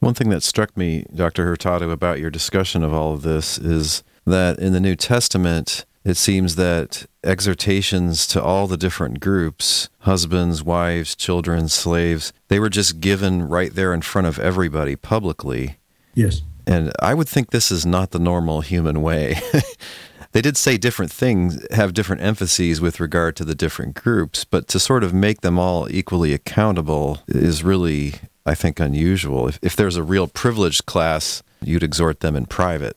[0.00, 1.44] One thing that struck me, Dr.
[1.44, 6.16] Hurtado, about your discussion of all of this is that in the New Testament, it
[6.16, 13.00] seems that exhortations to all the different groups husbands, wives, children, slaves they were just
[13.00, 15.76] given right there in front of everybody publicly.
[16.14, 16.42] Yes.
[16.66, 19.38] And I would think this is not the normal human way.
[20.32, 24.68] they did say different things, have different emphases with regard to the different groups, but
[24.68, 28.14] to sort of make them all equally accountable is really,
[28.46, 29.48] I think, unusual.
[29.48, 32.96] If, if there's a real privileged class, you'd exhort them in private.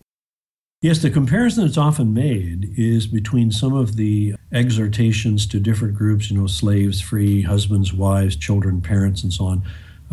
[0.83, 6.29] Yes, the comparison that's often made is between some of the exhortations to different groups,
[6.29, 9.63] you know, slaves, free, husbands, wives, children, parents, and so on,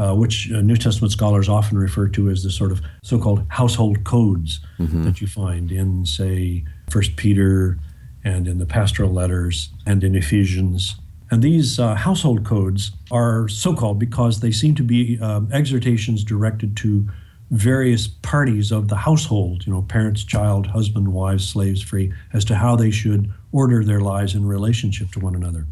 [0.00, 3.44] uh, which uh, New Testament scholars often refer to as the sort of so called
[3.48, 5.02] household codes mm-hmm.
[5.02, 7.78] that you find in, say, First Peter
[8.24, 10.96] and in the pastoral letters and in Ephesians.
[11.30, 16.24] And these uh, household codes are so called because they seem to be um, exhortations
[16.24, 17.06] directed to
[17.50, 22.54] various parties of the household, you know, parents, child, husband, wives, slaves, free, as to
[22.54, 25.66] how they should order their lives in relationship to one another.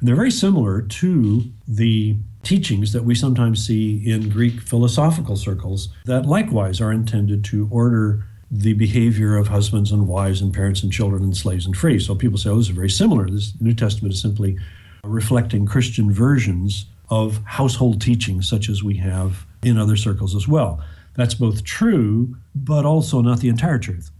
[0.00, 5.88] And they're very similar to the teachings that we sometimes see in Greek philosophical circles
[6.04, 10.92] that likewise are intended to order the behavior of husbands and wives and parents and
[10.92, 11.98] children and slaves and free.
[11.98, 13.28] So people say, oh, this is very similar.
[13.28, 14.56] This New Testament is simply
[15.04, 20.82] reflecting Christian versions of household teachings such as we have in other circles as well.
[21.14, 24.10] That's both true, but also not the entire truth.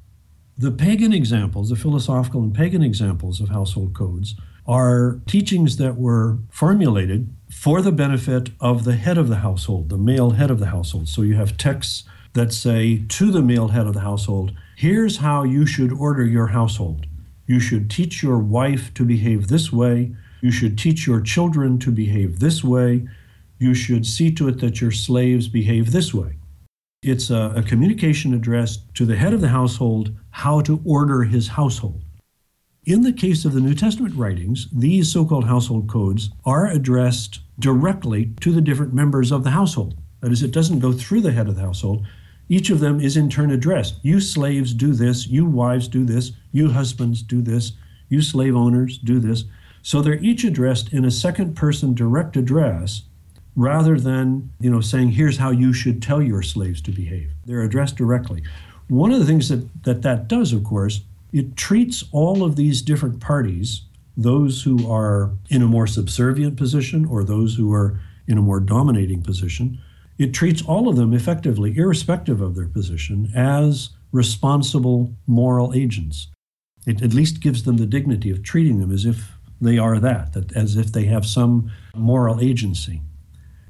[0.56, 4.34] The pagan examples, the philosophical and pagan examples of household codes,
[4.68, 9.96] are teachings that were formulated for the benefit of the head of the household, the
[9.96, 11.08] male head of the household.
[11.08, 12.04] So you have texts
[12.34, 16.48] that say to the male head of the household, here's how you should order your
[16.48, 17.06] household.
[17.46, 20.14] You should teach your wife to behave this way.
[20.42, 23.08] You should teach your children to behave this way.
[23.58, 26.36] You should see to it that your slaves behave this way.
[27.02, 31.48] It's a, a communication addressed to the head of the household how to order his
[31.48, 32.02] household.
[32.88, 37.40] In the case of the New Testament writings, these so called household codes are addressed
[37.58, 39.98] directly to the different members of the household.
[40.20, 42.06] That is, it doesn't go through the head of the household.
[42.48, 43.96] Each of them is in turn addressed.
[44.02, 47.72] You slaves do this, you wives do this, you husbands do this,
[48.08, 49.44] you slave owners do this.
[49.82, 53.02] So they're each addressed in a second person direct address
[53.54, 57.62] rather than you know saying here's how you should tell your slaves to behave they're
[57.62, 58.40] addressed directly
[58.86, 61.00] one of the things that that, that does of course
[61.32, 63.82] it treats all of these different parties
[64.16, 68.58] those who are in a more subservient position or those who are in a more
[68.58, 69.78] dominating position.
[70.18, 76.28] It treats all of them effectively irrespective of their position as responsible moral agents.
[76.84, 80.32] It at least gives them the dignity of treating them as if they are that,
[80.32, 83.02] that as if they have some moral agency.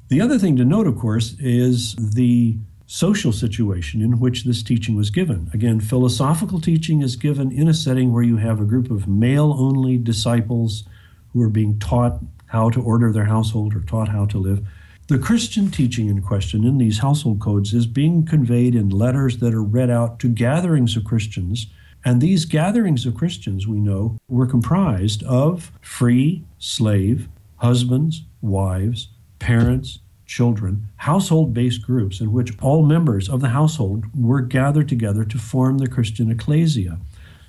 [0.07, 2.57] The other thing to note, of course, is the
[2.91, 5.47] social situation in which this teaching was given.
[5.53, 9.55] Again, philosophical teaching is given in a setting where you have a group of male
[9.59, 10.85] only disciples
[11.31, 14.65] who are being taught how to order their household or taught how to live.
[15.05, 19.53] The Christian teaching in question in these household codes is being conveyed in letters that
[19.53, 21.67] are read out to gatherings of Christians.
[22.03, 29.99] And these gatherings of Christians, we know, were comprised of free, slave, husbands, wives, parents,
[30.29, 35.37] children, household based groups in which all members of the household were gathered together to
[35.39, 36.99] form the Christian ecclesia.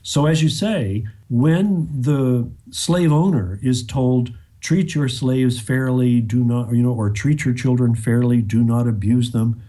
[0.03, 6.43] So, as you say, when the slave owner is told, treat your slaves fairly, do
[6.43, 9.63] not, you know, or treat your children fairly, do not abuse them,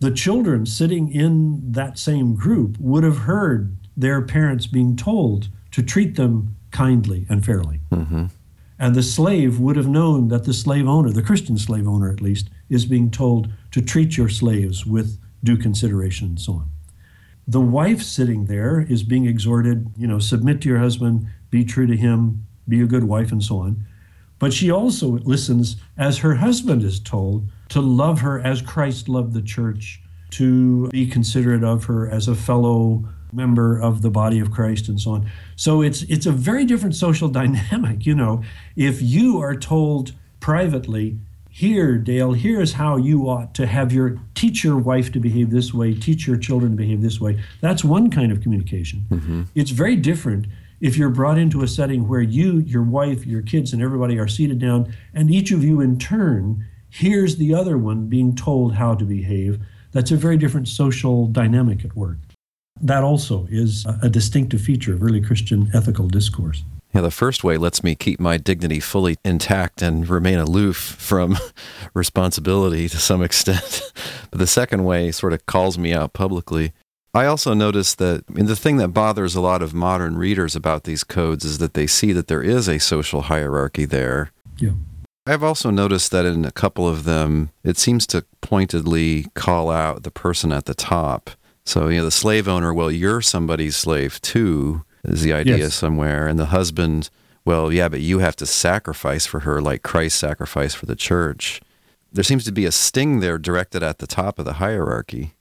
[0.00, 5.82] the children sitting in that same group would have heard their parents being told to
[5.82, 7.80] treat them kindly and fairly.
[7.92, 8.26] Mm-hmm.
[8.78, 12.20] And the slave would have known that the slave owner, the Christian slave owner at
[12.20, 16.70] least, is being told to treat your slaves with due consideration and so on.
[17.48, 21.86] The wife sitting there is being exhorted, you know, submit to your husband, be true
[21.86, 23.86] to him, be a good wife, and so on.
[24.38, 29.32] But she also listens as her husband is told to love her as Christ loved
[29.32, 34.50] the church, to be considerate of her as a fellow member of the body of
[34.50, 35.30] Christ and so on.
[35.56, 38.42] So it's it's a very different social dynamic, you know.
[38.76, 41.18] If you are told privately,
[41.56, 45.72] here, Dale, here's how you ought to have your teach your wife to behave this
[45.72, 47.42] way, teach your children to behave this way.
[47.62, 49.06] That's one kind of communication.
[49.08, 49.42] Mm-hmm.
[49.54, 50.48] It's very different
[50.80, 54.28] if you're brought into a setting where you, your wife, your kids, and everybody are
[54.28, 58.94] seated down, and each of you in turn hears the other one being told how
[58.94, 59.58] to behave.
[59.92, 62.18] That's a very different social dynamic at work.
[62.80, 66.62] That also is a distinctive feature of early Christian ethical discourse.
[66.94, 71.36] Yeah, the first way lets me keep my dignity fully intact and remain aloof from
[71.94, 73.92] responsibility to some extent.
[74.30, 76.72] but the second way sort of calls me out publicly.
[77.12, 80.56] I also noticed that I mean, the thing that bothers a lot of modern readers
[80.56, 84.32] about these codes is that they see that there is a social hierarchy there.
[84.58, 84.72] Yeah.
[85.26, 90.02] I've also noticed that in a couple of them, it seems to pointedly call out
[90.02, 91.30] the person at the top.
[91.66, 95.74] So, you know, the slave owner, well, you're somebody's slave too, is the idea Yes.
[95.74, 96.28] somewhere.
[96.28, 97.10] And the husband,
[97.44, 101.60] well, yeah, but you have to sacrifice for her like Christ sacrificed for the church.
[102.12, 105.34] There seems to be a sting there directed at the top of the hierarchy.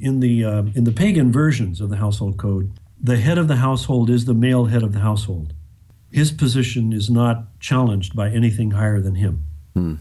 [0.00, 3.56] In the uh, in the pagan versions of the household code, the head of the
[3.56, 5.54] household is the male head of the household.
[6.10, 9.44] His position is not challenged by anything higher than him.
[9.74, 9.94] Hmm.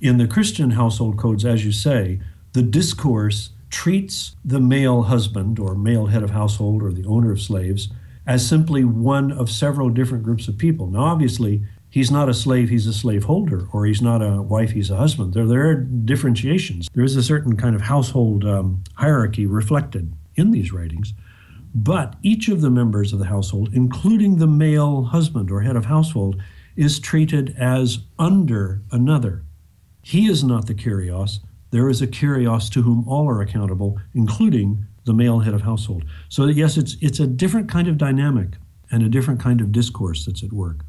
[0.00, 2.20] In the Christian household codes, as you say,
[2.52, 7.40] the discourse treats the male husband or male head of household or the owner of
[7.40, 7.88] slaves
[8.26, 10.86] as simply one of several different groups of people.
[10.88, 14.90] Now, obviously, he's not a slave, he's a slaveholder, or he's not a wife, he's
[14.90, 15.32] a husband.
[15.32, 16.88] There, there are differentiations.
[16.92, 21.14] There is a certain kind of household um, hierarchy reflected in these writings.
[21.74, 25.86] But each of the members of the household, including the male husband or head of
[25.86, 26.40] household,
[26.76, 29.42] is treated as under another.
[30.02, 31.40] He is not the kyrios.
[31.70, 36.04] There is a kyrios to whom all are accountable, including the male head of household.
[36.28, 38.56] So yes, it's it's a different kind of dynamic
[38.90, 40.84] and a different kind of discourse that's at work.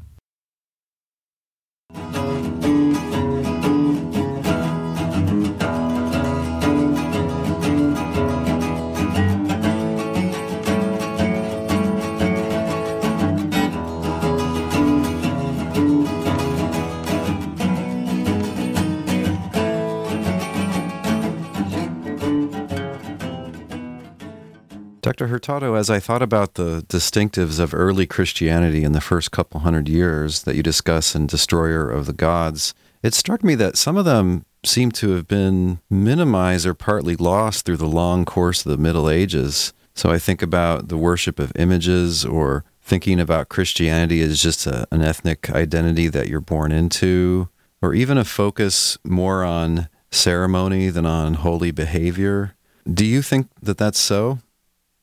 [25.20, 25.32] Dr.
[25.32, 29.86] Hurtado, as I thought about the distinctives of early Christianity in the first couple hundred
[29.86, 34.06] years that you discuss in Destroyer of the Gods, it struck me that some of
[34.06, 38.78] them seem to have been minimized or partly lost through the long course of the
[38.78, 39.74] Middle Ages.
[39.94, 44.88] So I think about the worship of images or thinking about Christianity as just a,
[44.90, 47.50] an ethnic identity that you're born into,
[47.82, 52.54] or even a focus more on ceremony than on holy behavior.
[52.90, 54.38] Do you think that that's so?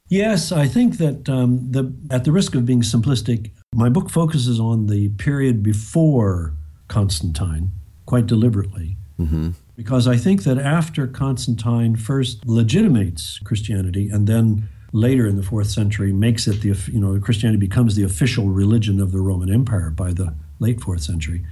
[0.10, 4.60] Yes, I think that um, the, at the risk of being simplistic, my book focuses
[4.60, 6.54] on the period before
[6.88, 7.72] Constantine
[8.06, 8.96] quite deliberately.
[9.20, 9.50] Mm-hmm.
[9.76, 15.70] Because I think that after Constantine first legitimates Christianity and then later in the fourth
[15.70, 19.90] century makes it the, you know, Christianity becomes the official religion of the Roman Empire
[19.90, 21.46] by the late fourth century.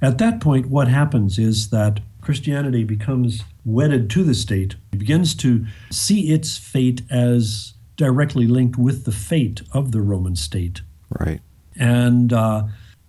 [0.00, 5.34] At that point, what happens is that Christianity becomes wedded to the state, it begins
[5.36, 10.80] to see its fate as directly linked with the fate of the Roman state.
[11.20, 11.40] Right.
[11.76, 12.62] And uh,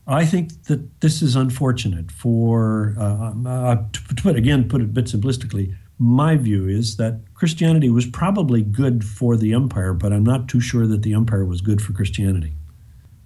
[0.06, 4.88] I think that this is unfortunate for, uh, uh, to put again, put it a
[4.88, 10.24] bit simplistically, my view is that Christianity was probably good for the empire, but I'm
[10.24, 12.54] not too sure that the empire was good for Christianity.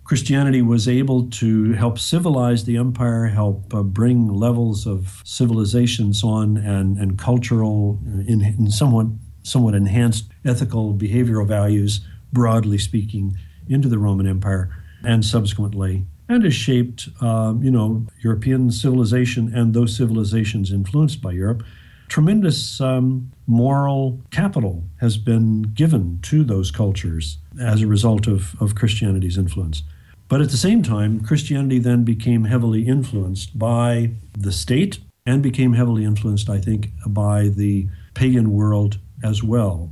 [0.04, 6.58] Christianity was able to help civilize the empire, help uh, bring levels of civilizations on
[6.58, 9.08] and, and cultural, in, in somewhat,
[9.44, 13.38] somewhat enhanced ethical behavioral values, broadly speaking,
[13.70, 14.76] into the Roman Empire
[15.06, 21.32] and subsequently, and has shaped, um, you know, European civilization and those civilizations influenced by
[21.32, 21.64] Europe.
[22.08, 28.76] Tremendous um, moral capital has been given to those cultures as a result of, of
[28.76, 29.84] Christianity's influence.
[30.30, 35.74] But at the same time, Christianity then became heavily influenced by the state and became
[35.74, 39.92] heavily influenced, I think, by the pagan world as well.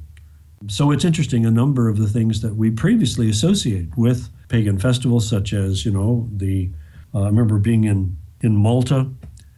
[0.68, 5.28] So it's interesting, a number of the things that we previously associate with pagan festivals,
[5.28, 6.70] such as, you know, the,
[7.16, 9.10] uh, I remember being in, in Malta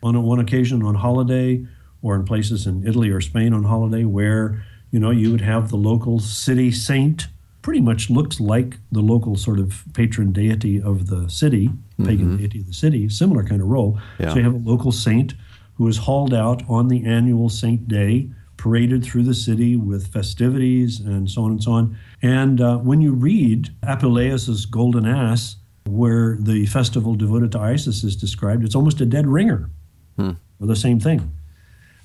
[0.01, 1.65] on one occasion on holiday,
[2.01, 5.69] or in places in Italy or Spain on holiday, where, you know, you would have
[5.69, 7.27] the local city saint
[7.61, 11.69] pretty much looks like the local sort of patron deity of the city,
[12.03, 12.37] pagan Mhm.
[12.39, 13.97] deity of the city, similar kind of role.
[14.19, 14.29] Yeah.
[14.31, 15.33] So you have a local saint
[15.75, 18.29] who is hauled out on the annual saint day,
[18.67, 21.97] paraded through the city with festivities and so on and so on.
[22.21, 28.15] And uh, when you read Apuleius's Golden Ass, where the festival devoted to Isis is
[28.15, 29.69] described, it's almost a dead ringer
[30.17, 30.31] Hmm.
[30.61, 31.29] or the same thing.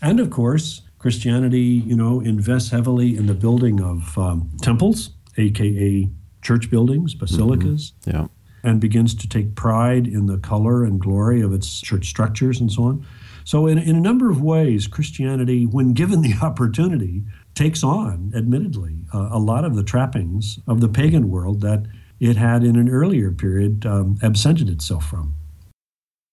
[0.03, 6.09] And of course, Christianity, you know, invests heavily in the building of um, temples, aka
[6.43, 8.27] church buildings, basilicas, Yeah.
[8.65, 12.73] and begins to take pride in the color and glory of its church structures and
[12.73, 13.07] so on.
[13.49, 17.25] So, in, in a number of ways, Christianity, when given the opportunity,
[17.55, 21.87] takes on, admittedly, uh, a lot of the trappings of the pagan world that
[22.21, 25.35] it had in an earlier period um, absented itself from.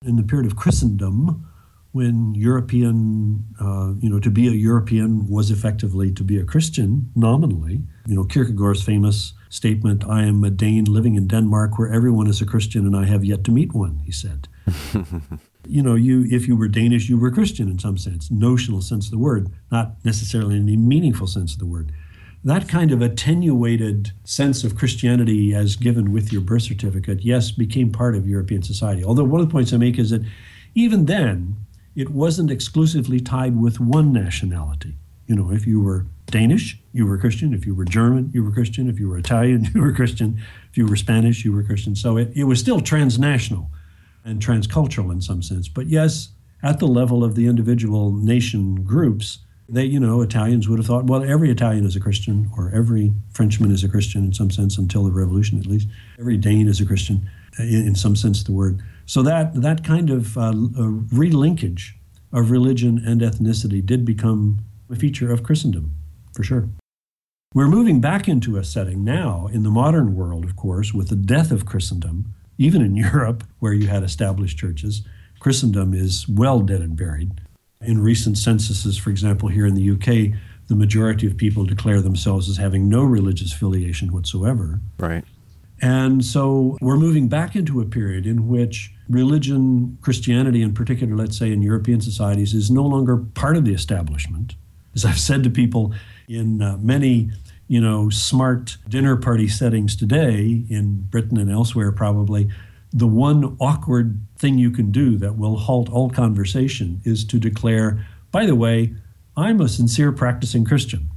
[0.03, 1.47] In the period of Christendom,
[1.93, 7.09] when European, uh, you know, to be a European was effectively to be a Christian
[7.15, 7.81] nominally.
[8.07, 12.41] You know, Kierkegaard's famous statement, I am a Dane living in Denmark where everyone is
[12.41, 14.49] a Christian and I have yet to meet one, he said.
[15.67, 19.05] you know, you if you were Danish, you were Christian in some sense, notional sense
[19.05, 21.91] of the word, not necessarily in any meaningful sense of the word.
[22.43, 27.91] That kind of attenuated sense of Christianity as given with your birth certificate, yes, became
[27.91, 29.03] part of European society.
[29.03, 30.23] Although one of the points I make is that
[30.75, 31.55] even then,
[31.95, 34.95] it wasn't exclusively tied with one nationality.
[35.25, 37.53] You know, if you were Danish, you were Christian.
[37.53, 38.89] If you were German, you were Christian.
[38.89, 40.39] If you were Italian, you were Christian.
[40.69, 41.95] If you were Spanish, you were Christian.
[41.95, 43.71] So it, it was still transnational
[44.25, 45.67] and transcultural in some sense.
[45.67, 46.29] But yes,
[46.63, 51.05] at the level of the individual nation groups, they, you know, Italians would have thought,
[51.05, 54.77] well, every Italian is a Christian, or every Frenchman is a Christian in some sense,
[54.77, 55.87] until the revolution at least.
[56.19, 58.81] Every Dane is a Christian in, in some sense the word.
[59.05, 61.93] So that that kind of uh, relinkage
[62.31, 64.59] of religion and ethnicity did become
[64.89, 65.91] a feature of Christendom,
[66.33, 66.69] for sure.
[67.53, 71.15] We're moving back into a setting now in the modern world, of course, with the
[71.15, 75.03] death of Christendom, even in Europe, where you had established churches.
[75.39, 77.41] Christendom is well dead and buried.
[77.81, 80.37] In recent censuses, for example, here in the UK,
[80.67, 84.79] the majority of people declare themselves as having no religious affiliation whatsoever.
[84.97, 85.23] Right.
[85.81, 91.37] And so we're moving back into a period in which religion, Christianity in particular, let's
[91.37, 94.55] say in European societies, is no longer part of the establishment.
[94.95, 95.93] As I've said to people
[96.27, 97.31] in uh, many,
[97.67, 102.49] you know, smart dinner party settings today in Britain and elsewhere, probably,
[102.91, 108.05] the one awkward thing you can do that will halt all conversation is to declare,
[108.31, 108.93] by the way,
[109.35, 111.09] I'm a sincere practicing Christian.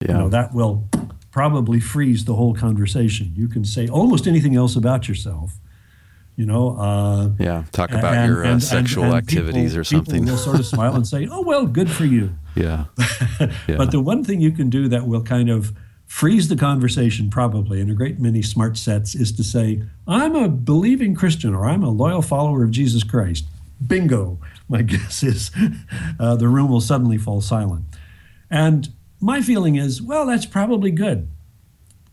[0.00, 0.12] Yeah.
[0.12, 0.88] You know, that will
[1.30, 3.32] probably freeze the whole conversation.
[3.34, 5.58] You can say almost anything else about yourself.
[6.36, 7.64] You know, uh, yeah.
[7.72, 10.14] Talk about and, your uh, and, sexual and, activities people, or something.
[10.22, 12.84] People will sort of smile and say, "Oh well, good for you." Yeah.
[13.40, 13.76] yeah.
[13.76, 15.72] but the one thing you can do that will kind of
[16.06, 20.48] freeze the conversation, probably in a great many smart sets, is to say, "I'm a
[20.48, 23.44] believing Christian" or "I'm a loyal follower of Jesus Christ."
[23.86, 24.38] Bingo.
[24.68, 25.50] My guess is
[26.18, 27.84] uh, the room will suddenly fall silent.
[28.50, 28.90] And
[29.20, 31.28] my feeling is, well, that's probably good.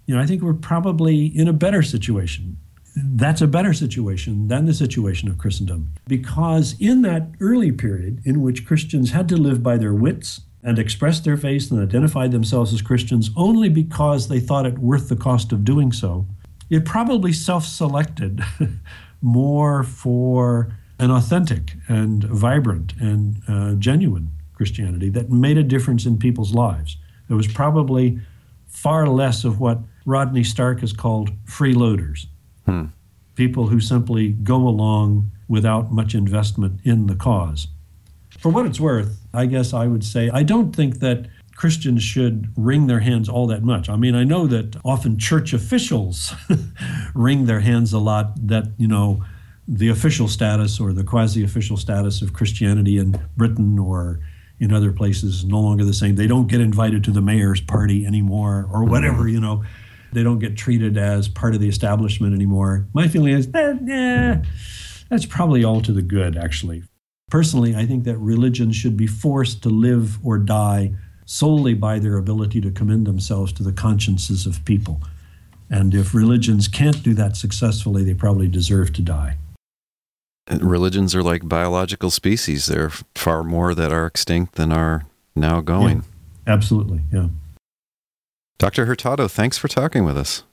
[0.06, 2.58] You know, I think we're probably in a better situation.
[2.96, 5.94] That's a better situation than the situation of Christendom.
[6.08, 10.78] Because in that early period in which Christians had to live by their wits and
[10.78, 15.16] expressed their faith and identified themselves as Christians only because they thought it worth the
[15.16, 16.26] cost of doing so,
[16.70, 18.42] it probably self selected
[19.22, 26.18] more for an authentic and vibrant and uh, genuine Christianity that made a difference in
[26.18, 26.98] people's lives.
[27.28, 28.20] There was probably
[28.68, 32.28] far less of what Rodney Stark has called freeloaders.
[32.66, 32.86] Hmm.
[33.36, 37.68] People who simply go along without much investment in the cause.
[38.42, 42.52] For what it's worth, I guess I would say I don't think that Christians should
[42.58, 43.88] wring their hands all that much.
[43.88, 46.34] I mean, I know that often church officials
[47.14, 49.24] wring their hands a lot that, you know,
[49.68, 54.22] the official status or the quasi official status of Christianity in Britain or
[54.60, 56.16] in other places is no longer the same.
[56.16, 59.64] They don't get invited to the mayor's party anymore or whatever, you know.
[60.14, 62.88] They don't get treated as part of the establishment anymore.
[62.94, 64.42] My feeling is, eh, eh,
[65.10, 66.84] that's probably all to the good, actually.
[67.32, 70.94] Personally, I think that religions should be forced to live or die
[71.26, 75.02] solely by their ability to commend themselves to the consciences of people.
[75.72, 79.38] And if religions can't do that successfully, they probably deserve to die
[80.60, 82.66] religions are like biological species.
[82.66, 85.06] There are far more that are extinct than are
[85.36, 86.04] now going.
[86.48, 87.28] Yeah, absolutely, yeah.
[88.58, 88.86] Dr.
[88.86, 90.44] Hurtado, thanks for talking with us.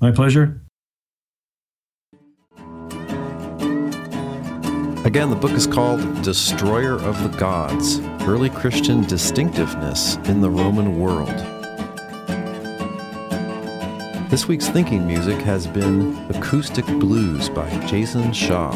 [0.00, 0.60] My pleasure.
[5.10, 7.98] Again, the book is called Destroyer of the Gods
[8.28, 11.36] Early Christian Distinctiveness in the Roman World.
[14.30, 18.70] This week's thinking music has been Acoustic Blues by Jason Shaw.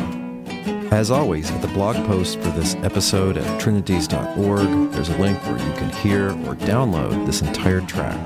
[0.90, 5.64] As always, at the blog post for this episode at trinities.org, there's a link where
[5.64, 8.18] you can hear or download this entire track.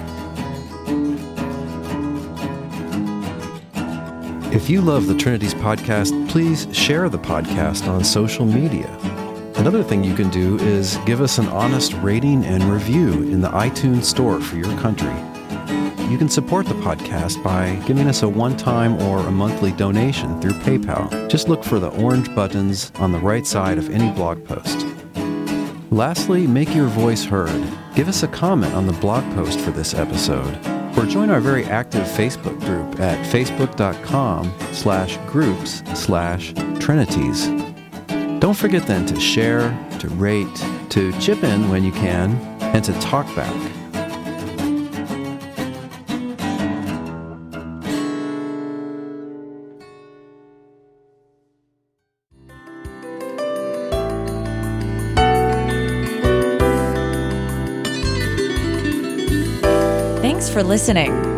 [4.53, 8.89] If you love the Trinities podcast, please share the podcast on social media.
[9.57, 13.51] Another thing you can do is give us an honest rating and review in the
[13.51, 15.15] iTunes store for your country
[16.11, 20.41] you can support the podcast by giving us a one time or a monthly donation
[20.41, 21.29] through PayPal.
[21.29, 24.87] Just look for the orange buttons on the right side of any blog post.
[25.91, 27.63] Lastly, make your voice heard.
[27.95, 30.57] Give us a comment on the blog post for this episode,
[30.97, 32.58] or join our very active Facebook
[32.99, 37.49] at facebook.com slash groups slash trinities.
[38.41, 39.69] Don't forget then to share,
[39.99, 40.47] to rate,
[40.91, 43.55] to chip in when you can, and to talk back.
[60.21, 61.38] Thanks for listening.